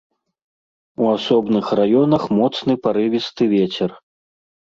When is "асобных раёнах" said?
1.15-2.23